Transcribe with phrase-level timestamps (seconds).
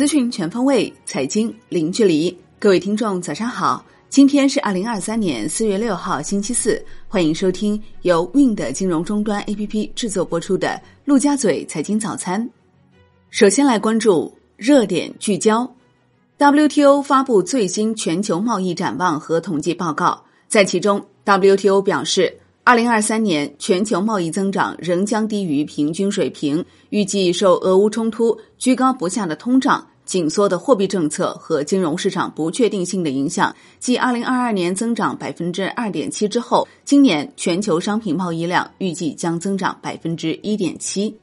[0.00, 2.34] 资讯全方位，财经零距离。
[2.58, 3.84] 各位听众，早上好！
[4.08, 6.82] 今天是二零二三年四月六号，星期四。
[7.06, 10.68] 欢迎收听由 Win 的金融终端 APP 制作播出的
[11.04, 12.42] 《陆家嘴财经早餐》。
[13.28, 15.70] 首先来关注热点聚焦。
[16.38, 22.38] WTO 发布最新全球贸易展望和统计报告，在其中，WTO 表示。
[22.62, 41.16] 二零二三年全球贸易增长仍将低于平均水平，预计受俄乌冲突、居高不下的通胀、紧缩的货币政策和金融市场不确定性的影响，继二零二二年增长百分之二点七之后，今年全球商品贸易量预计将增长百分之一点七。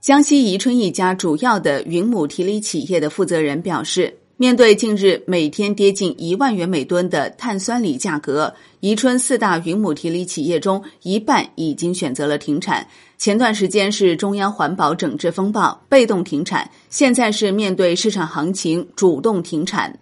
[0.00, 4.19] 江西宜春一家主要的云母提锂企业的负责人表示。
[4.40, 12.86] 面对近日每天跌近一万元每吨的碳酸锂价格，宜春四大云母提锂企业中一半已经选择了停产。
[13.18, 19.98] 前段时间是中央环保整治风暴，被动停产；现在是面对市场行情，主动停产。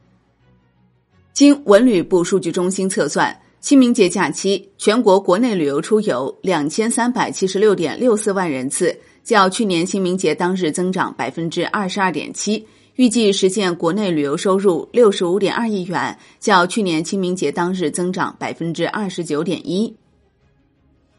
[1.33, 12.65] 经文旅部数据中心测算，清明节假期全国国内旅游出游两千三百七十六点六四万人次，较去年清明节当日增长百分之二十二点七。
[12.99, 19.95] 预计实现国内旅游收入六十五点二亿元，较去年清明节当日增长百分之二十九点一。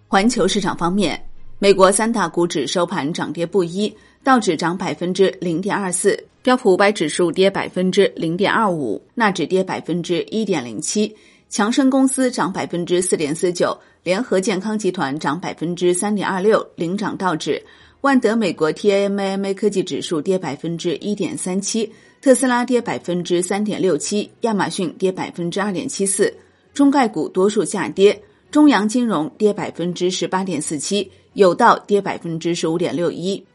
[0.06, 1.18] 环球市场方面，
[1.58, 11.16] 美国三大股指收盘涨跌不一，道指涨百分之零点二四，标普五百指数跌百分之零点二五，纳指跌百分之一点零七，
[11.48, 17.64] 强生公司涨百分之四点四九，联合健康集团涨百分之三点二六，领涨道指。
[18.02, 26.34] 万德美国 TAMA 科技指数跌百分之一点三七，特斯拉跌百分之三点六七，亚马逊跌百分之二点七四，
[26.74, 28.18] 中概股多数下跌，
[28.52, 33.46] 中阳金融跌百分之十八点四七，有道跌百分之十五点六一。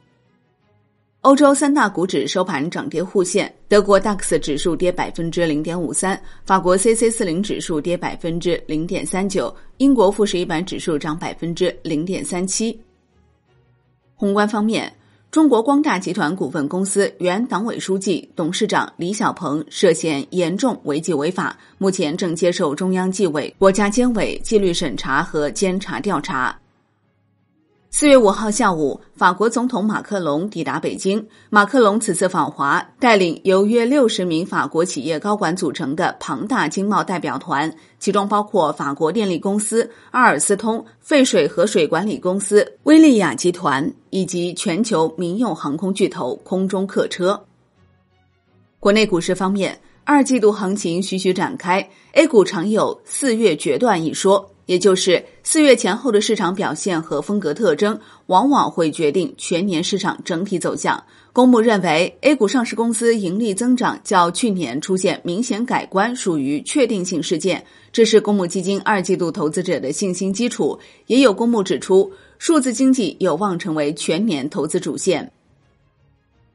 [1.22, 12.78] 欧洲三大股指收盘涨跌互现，德国 DAX 指数跌百分之零点五三，法国 CAC 四零指数跌百分之零点三九，英国富时一百指数涨百分之零点三七。
[14.16, 14.92] 宏观方面，
[15.30, 26.56] 中国光大集团股份公司原党委书记、董事长李小鹏涉嫌严重违纪违法，目前正接受中央纪委国家监委纪律审查和监察调查。
[28.04, 31.26] 四月五号下午，法国总统马克龙抵达北京。
[31.48, 47.42] 马克龙此次访华，带领由约六十名法国企业高管组成的庞大经贸代表团，其中包括法国电力公司、阿尔斯通、废水和水管理公司、威利亚集团以及全球民用航空巨头空中客车。
[48.80, 54.50] 国内股市方面，二季度行情徐徐展开，A 股常有“四月决断”一说。
[54.66, 61.02] 也就是四月前后的市场表现和风格特征，往往会决定全年市场整体走向。
[61.32, 70.78] 公募认为，A 股上市公司盈利增长较去年出现明显改观，属于确定性事件，这是公募基金二季度投资者的信心基础。
[71.08, 75.32] 也有公募指出，数字经济有望成为全年投资主线。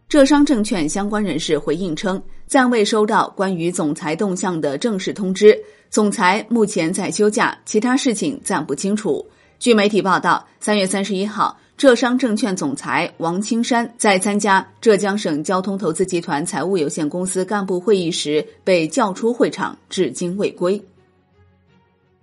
[0.09, 5.55] 浙商证券相关人士回应称，暂未收到关于总裁动向的正式通知，
[5.91, 9.23] 总裁目前在休假，其他事情暂不清楚。
[9.59, 20.81] 据媒体报道，三月三十一号，浙商证券总裁王青山在参加浙江省交通投资集团财务有限公司干部会议时被叫出会场，至今未归。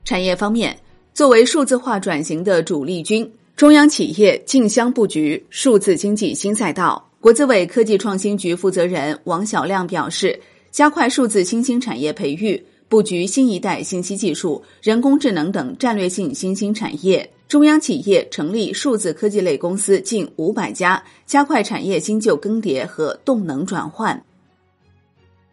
[0.05, 0.77] 产业方面，
[1.15, 7.06] 作为数字化转型的主力军，中央企业竞相布局数字经济新赛道。
[7.21, 10.39] 国资委科技创新局负责人王晓亮表示，
[10.71, 17.29] 加快数字新兴产业培育，布局新一代信息技术、人工智能等战略性新兴产业。
[17.49, 24.21] 中央企业成立数字科技类公司近五百家，加快产业新旧更迭和动能转换。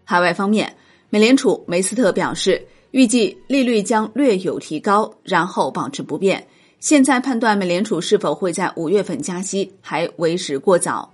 [0.04, 0.76] 海外方面，
[1.10, 2.60] 美联储梅斯特表示，
[2.92, 6.46] 预计利率将略有提高，然后保持不变。
[6.80, 11.13] 现在判断美联储是否会在五月份加息，还为时过早。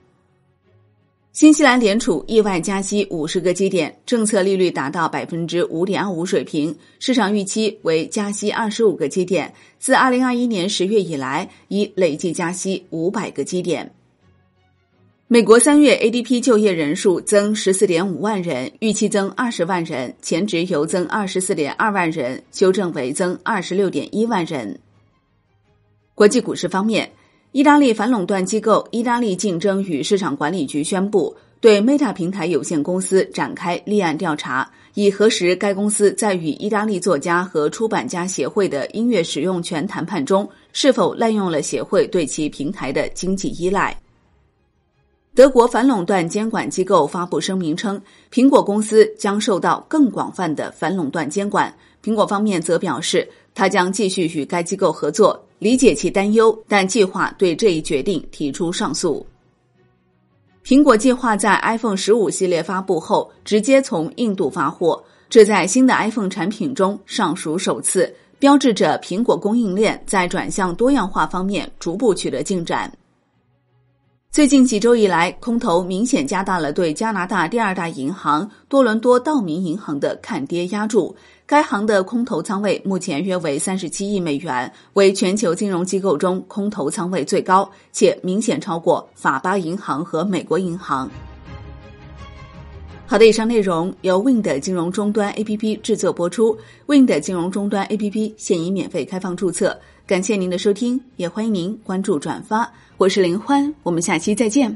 [1.40, 9.54] 新西兰联储意外加息五十个基点，政策利率达到百分之五点二五水平，市场预期为加息二十五个基点。
[9.80, 13.90] 自二零二一年十月以来，已累计加息五百个基点。
[15.30, 24.78] 美国三月 ADP 就业人数增十四点五万人，预期增二十万人，前值由增二十四点二万人修正为增二十六点一万人。
[26.14, 27.10] 国际股市方面。
[27.52, 44.00] 意大利反垄断机构意大利竞争与市场管理局宣布，对 Meta 平台有限公司展开立案调查，以核实该公司在与意大利作家和出版家协会的音乐使用权谈判中，是否滥用了协会对其平台的经济依赖。
[45.34, 48.00] 德国反垄断监管机构发布声明称，
[48.32, 51.74] 苹果公司将受到更广泛的反垄断监管。
[52.04, 59.26] 苹果方面则表示，他将继续与该机构合作，理解其担忧，但计划对这一决定提出上诉。
[60.66, 72.92] 苹果计划在 iPhone 十五系列发布后直接从印度发货，这在新的 iPhone 产品中尚属首次，标志着苹果供应链在转向多样化方面逐步取得进展。
[74.32, 81.16] 最近几周以来，空头明显加大了对加拿大第二大银行多伦多道明银行的看跌压注。
[81.48, 91.10] 该行的空头仓位目前约为三十七亿美元，为全球金融机构中空头仓位最高，且明显超过法巴银行和美国银行。
[93.08, 96.56] 好的，以上内容由 Wind 金融终端 APP 制作播出。
[96.86, 99.76] Wind 金融终端 APP 现已免费开放注册，
[100.10, 102.68] 感谢您的收听，也欢迎您关注转发。
[102.98, 104.76] 我是林欢，我们下期再见。